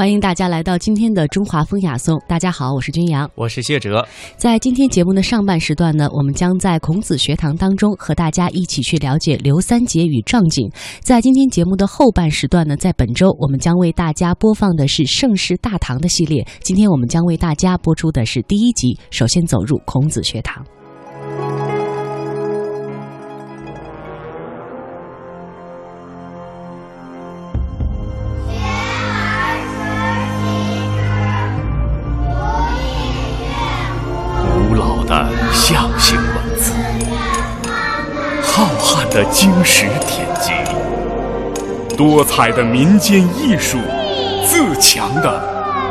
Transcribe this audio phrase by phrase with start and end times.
[0.00, 2.18] 欢迎大家来到今天的中华风雅颂。
[2.26, 4.02] 大家好，我是君阳，我是谢哲。
[4.38, 10.66] 在今天节目的上半时段呢，我们将在孔子学堂当中和大家一起去了解刘三姐与壮景。
[11.02, 16.42] 在今天节目的后半时段呢，在本周我们将为大家播放的是盛世大唐的系列。
[16.62, 20.64] 今天我们将为大家播出的是第一集，首先走入孔子学堂。
[39.30, 40.52] 经史典籍，
[41.96, 43.78] 多彩的民间艺术，
[44.44, 45.40] 自强的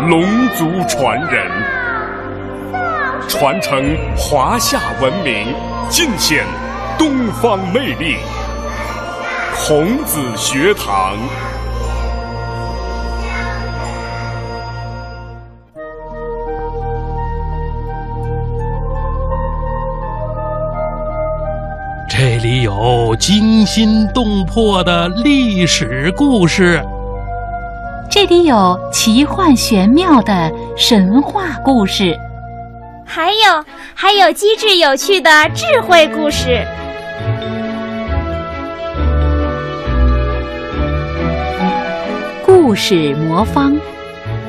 [0.10, 1.50] 龙族传人，
[3.30, 5.56] 传承华夏文明，
[5.90, 6.44] 尽显
[6.98, 8.18] 东方魅力。
[9.56, 11.18] 孔子学堂。
[22.40, 26.82] 里有惊心动魄的历史故事，
[28.10, 32.18] 这里有奇幻玄妙的神话故事，
[33.06, 36.66] 还有还有机智有趣的智慧故事。
[42.46, 43.78] 故事魔方，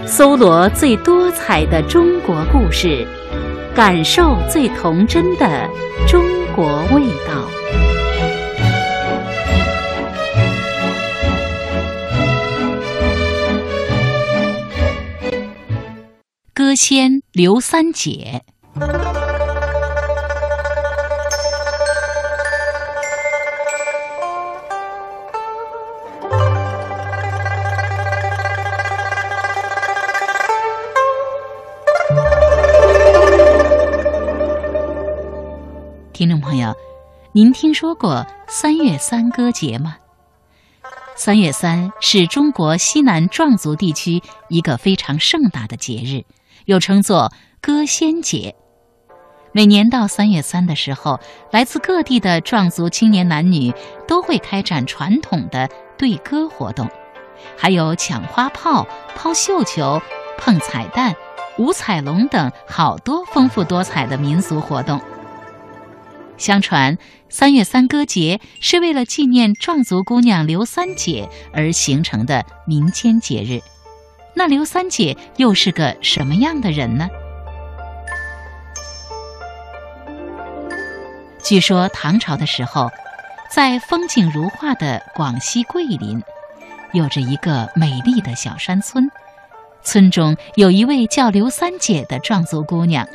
[0.06, 3.04] 搜罗最多彩的中国故事，
[3.74, 5.68] 感受最童真的
[6.06, 6.22] 中
[6.54, 7.59] 国味道。
[16.70, 18.44] 歌仙刘三姐，
[36.12, 36.72] 听众朋友，
[37.32, 39.96] 您听说过三月三歌节吗？
[41.16, 46.24] 三月三是中国西南壮族地区一个非常盛大的节日。
[46.66, 48.54] 又称作歌仙节，
[49.52, 53.74] 每年到三月三的时候，来自各地的壮族青年男女
[54.06, 56.88] 都会开展传统的对歌活动，
[57.56, 60.00] 还有抢花炮、抛绣球、
[60.38, 61.14] 碰彩蛋、
[61.58, 65.00] 舞彩龙等好多丰富多彩的民俗活动。
[66.38, 66.96] 相传，
[67.28, 73.60] 三月三歌节是为了纪念壮族姑娘刘三姐而形成的民间节日。
[74.34, 77.08] 那刘三姐又是个什么样的人呢？
[81.42, 82.90] 据说唐朝的时候，
[83.50, 86.22] 在风景如画的广西桂林，
[86.92, 89.10] 有着一个美丽的小山村。
[89.82, 93.08] 村中有一位叫刘三姐的壮族姑娘，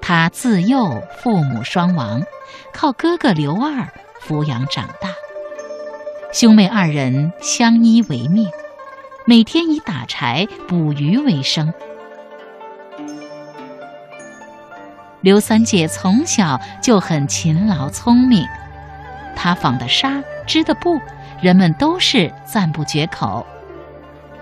[0.00, 2.22] 她自幼父母双亡，
[2.72, 3.86] 靠哥哥刘二
[4.24, 5.10] 抚养长大，
[6.32, 8.48] 兄妹二人相依为命。
[9.24, 11.72] 每天以打柴捕鱼为生。
[15.20, 18.44] 刘三姐从小就很勤劳聪明，
[19.36, 21.00] 她纺的纱、织的布，
[21.40, 23.46] 人们都是赞不绝口。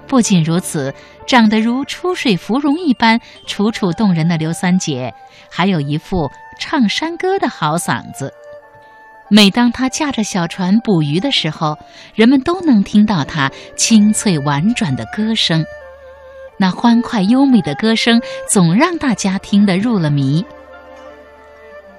[0.06, 0.94] 不仅如此，
[1.26, 5.14] 长得如出水芙蓉一般楚楚动人的刘三姐，
[5.50, 8.32] 还有一副唱山歌的好嗓子。
[9.30, 11.78] 每当他驾着小船捕鱼的时候，
[12.14, 15.64] 人们都能听到他清脆婉转的歌声。
[16.58, 20.44] 那欢快优美的歌声总让大家听得入了迷。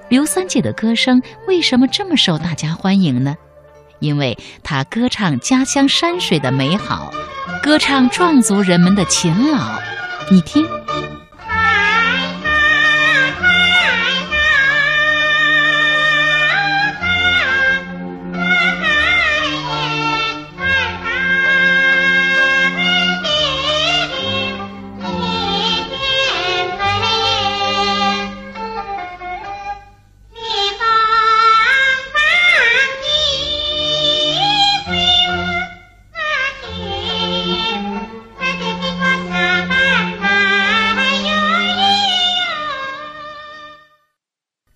[0.08, 3.34] 刘三姐的歌声为什么这么受大家欢迎呢？
[3.98, 7.10] 因为她歌唱家乡山水的美好，
[7.62, 9.80] 歌唱壮族人们的勤劳。
[10.30, 10.81] 你听。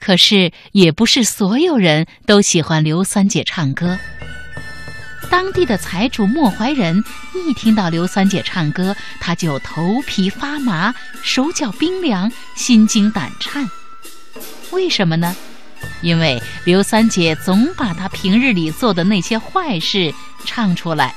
[0.06, 3.99] 可是，也不是所有人都喜欢刘三姐唱歌。
[5.29, 7.03] 当地的财主莫怀仁
[7.35, 10.94] 一听到刘三姐唱歌，他就头皮发麻、
[11.25, 13.69] 手脚冰凉、心惊胆颤。
[14.70, 15.35] 为什么呢？
[16.03, 20.14] 因为刘三姐总把她平日里做的那些坏事
[20.44, 21.12] 唱出来。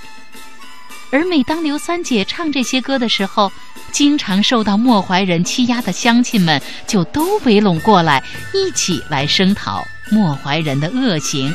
[1.11, 3.51] 而每当刘三姐唱这些歌的时候，
[3.91, 11.53] 经常受到莫怀仁欺压的乡亲们就都围拢过来，一起来声讨莫怀仁的恶行。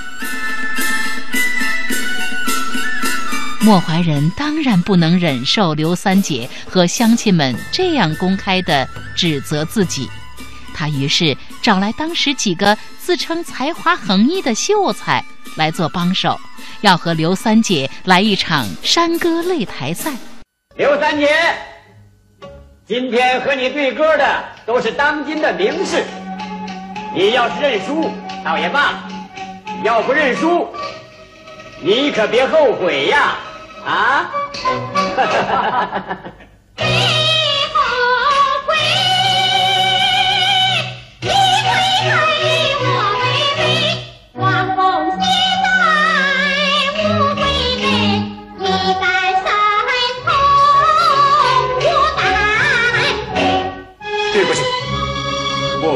[3.60, 8.86] 莫怀仁当然不能忍受刘三姐和乡亲们这样公开的
[9.16, 10.06] 指责自己，
[10.74, 15.24] 他于是找来当时几个自称才华横溢的秀才
[15.56, 16.38] 来做帮手，
[16.82, 20.12] 要和刘三姐来一场山歌擂台赛。
[20.76, 21.30] 刘三姐，
[22.86, 24.26] 今天和你对歌的
[24.66, 26.04] 都是当今的名士，
[27.14, 28.10] 你要是认输
[28.44, 28.96] 倒也罢，
[29.82, 30.68] 要不认输，
[31.80, 33.36] 你可别后悔呀！
[33.86, 34.30] 啊！
[35.16, 36.18] 哈哈哈哈哈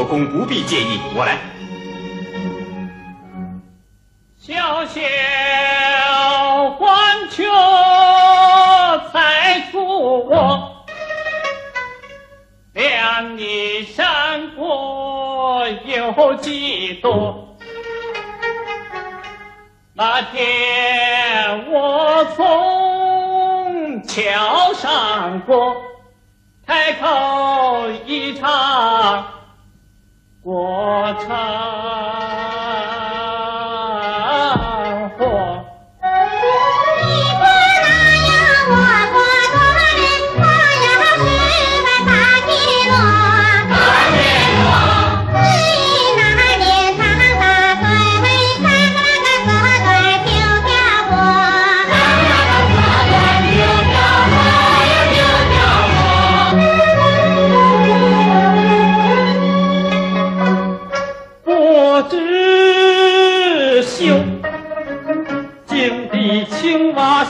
[0.09, 1.37] 公不必介意，我来。
[4.35, 5.01] 小小
[6.71, 7.43] 环球
[9.13, 10.83] 才出我，
[12.73, 17.55] 两你山过有几多？
[19.93, 25.75] 那天我从桥上过，
[26.65, 29.23] 开口一唱
[30.43, 32.08] 我唱。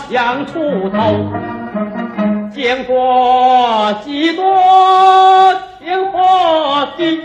[0.10, 1.30] 想出头，
[2.52, 4.44] 见过几多
[5.78, 7.22] 天和地，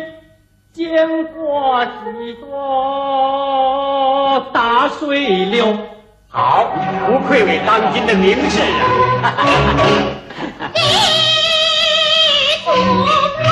[0.70, 5.74] 见过几多大水流。
[6.28, 6.66] 好，
[7.06, 8.60] 不愧为当今的名士
[9.22, 9.32] 啊！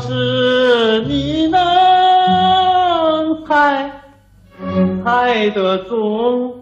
[0.09, 1.61] 是你能
[3.47, 3.91] 猜
[5.05, 6.55] 猜得中，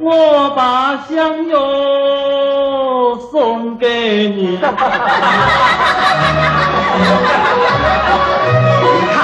[0.00, 4.58] 我把香油送给你。
[4.58, 4.60] 你
[9.14, 9.16] 看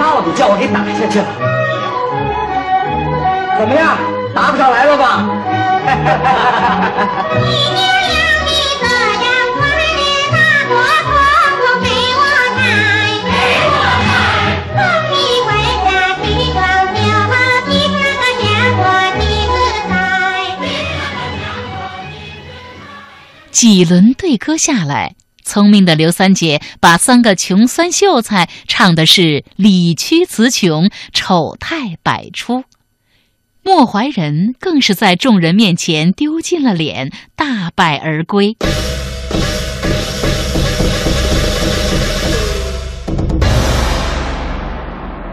[0.00, 1.26] 到底叫我给打下去了，
[3.58, 3.98] 怎么样？
[4.34, 5.28] 答不上来了吧？
[23.60, 32.62] 几轮对歌下来，聪明的刘三姐把三个穷酸秀才唱的是理屈词穷，丑态百出。
[33.64, 38.56] 莫怀仁更是在众人面前丢尽了脸，大败而归。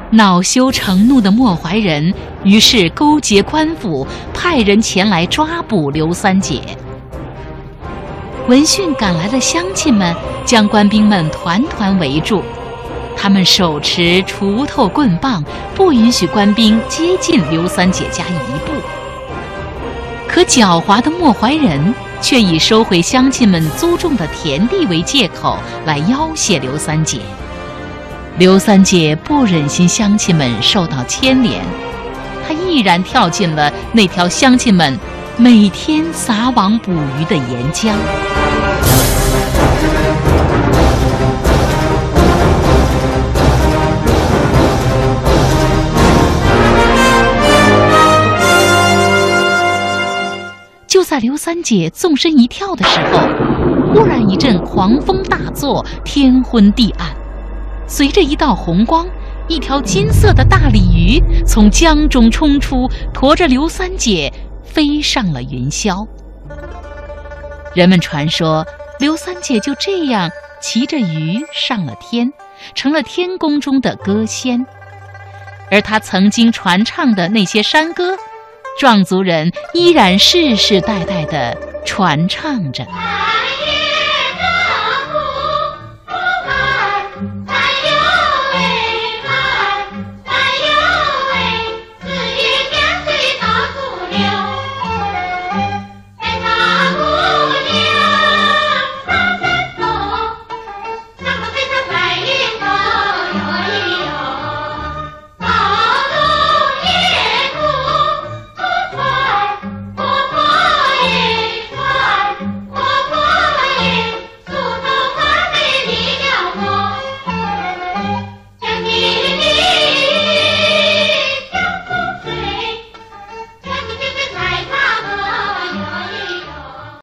[0.10, 2.12] 恼羞成怒的莫怀仁，
[2.44, 6.64] 于是勾结官府，派人前来抓捕刘三姐。
[8.48, 12.44] 闻讯赶来的乡亲们将官兵们团团围住，
[13.18, 18.72] 他们手持锄头棍棒，不允许官兵接近刘三姐家一步。
[20.28, 27.22] 可狡猾的莫怀仁却以收回乡亲们租种的田地为借口来要挟刘三姐。
[28.38, 31.64] 刘三姐不忍心乡亲们受到牵连，
[32.48, 35.00] 她毅然跳进了那条乡亲们
[35.38, 37.94] 每天撒网捕鱼的沿江。
[50.88, 53.20] 就在刘三姐纵身一跳的时候，
[53.94, 57.10] 忽然一阵狂风大作，天昏地暗，
[57.86, 59.06] 随着一道红光，
[59.50, 64.32] 一条金色的大鲤鱼从江中冲出，驮着刘三姐
[64.76, 66.06] 飞上了云霄。
[67.74, 68.68] 人们传说，
[69.00, 70.30] 刘三姐就这样
[70.60, 72.34] 骑着鱼上了天，
[72.74, 74.66] 成了天宫中的歌仙。
[75.72, 78.18] 而她曾经传唱的那些山歌，
[78.78, 82.86] 壮族人依然世世代代的传唱着。